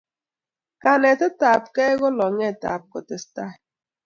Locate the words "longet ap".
2.17-2.83